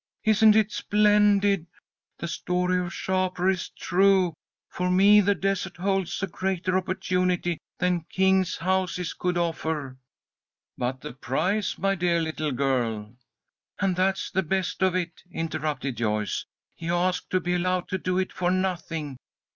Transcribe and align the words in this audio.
"Isn't 0.23 0.55
it 0.55 0.71
splendid? 0.71 1.67
The 2.17 2.27
story 2.27 2.79
of 2.83 2.91
Shapur 2.91 3.51
is 3.51 3.69
true! 3.69 4.33
For 4.67 4.89
me 4.89 5.21
the 5.21 5.35
desert 5.35 5.77
holds 5.77 6.23
a 6.23 6.27
greater 6.27 6.75
opportunity 6.75 7.59
than 7.77 8.05
kings' 8.09 8.55
houses 8.57 9.13
could 9.13 9.37
offer!" 9.37 9.99
"But 10.75 11.01
the 11.01 11.13
price, 11.13 11.77
my 11.77 11.93
dear 11.93 12.19
little 12.19 12.51
girl" 12.51 13.13
"And 13.79 13.95
that's 13.95 14.31
the 14.31 14.41
best 14.41 14.81
of 14.81 14.95
it," 14.95 15.21
interrupted 15.31 15.97
Joyce. 15.97 16.47
"He 16.73 16.89
asked 16.89 17.29
to 17.29 17.39
be 17.39 17.53
allowed 17.53 17.87
to 17.89 17.99
do 17.99 18.17
it 18.17 18.33
for 18.33 18.49
nothing. 18.49 19.17